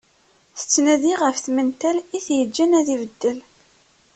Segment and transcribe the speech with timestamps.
[0.59, 3.37] Tettnadi ɣef tmental i t-yeǧǧan ad ibeddel.